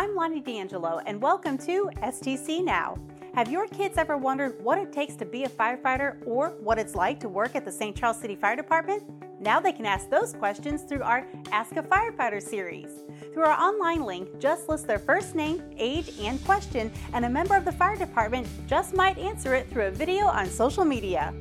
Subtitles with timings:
[0.00, 2.96] I'm Lonnie D'Angelo, and welcome to STC Now.
[3.34, 6.94] Have your kids ever wondered what it takes to be a firefighter or what it's
[6.94, 7.94] like to work at the St.
[7.94, 9.02] Charles City Fire Department?
[9.42, 12.88] Now they can ask those questions through our Ask a Firefighter series.
[13.34, 17.54] Through our online link, just list their first name, age, and question, and a member
[17.54, 21.34] of the fire department just might answer it through a video on social media.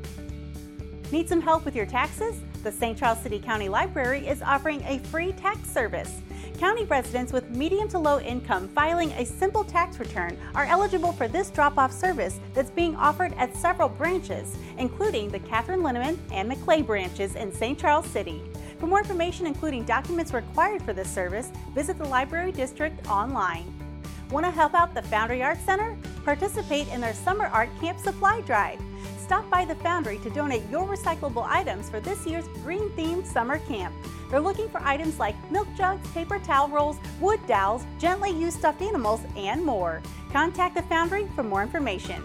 [1.13, 2.35] Need some help with your taxes?
[2.61, 2.97] The St.
[2.97, 6.19] Charles City County Library is offering a free tax service.
[6.59, 11.25] County residents with medium to low income filing a simple tax return are eligible for
[11.25, 16.51] this drop off service that's being offered at several branches, including the Kathryn Linnemann and
[16.51, 17.79] McClay branches in St.
[17.79, 18.43] Charles City.
[18.77, 23.73] For more information, including documents required for this service, visit the Library District online.
[24.29, 25.97] Want to help out the Foundry Art Center?
[26.25, 28.81] Participate in their Summer Art Camp Supply Drive.
[29.17, 33.59] Stop by the Foundry to donate your recyclable items for this year's green themed summer
[33.59, 33.95] camp.
[34.29, 38.81] They're looking for items like milk jugs, paper towel rolls, wood dowels, gently used stuffed
[38.81, 40.01] animals, and more.
[40.31, 42.23] Contact the Foundry for more information.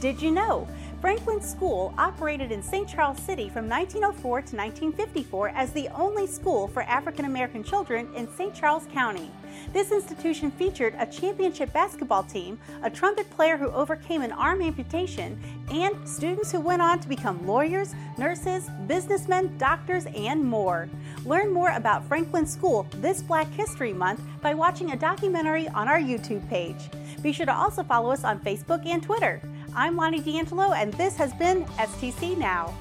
[0.00, 0.68] Did you know?
[1.00, 2.88] Franklin School operated in St.
[2.88, 8.32] Charles City from 1904 to 1954 as the only school for African American children in
[8.32, 8.54] St.
[8.54, 9.28] Charles County.
[9.72, 15.40] This institution featured a championship basketball team, a trumpet player who overcame an arm amputation,
[15.70, 20.88] and students who went on to become lawyers, nurses, businessmen, doctors, and more.
[21.24, 26.00] Learn more about Franklin School this Black History Month by watching a documentary on our
[26.00, 26.90] YouTube page.
[27.22, 29.40] Be sure to also follow us on Facebook and Twitter.
[29.74, 32.74] I'm Lonnie D'Angelo, and this has been STC Now.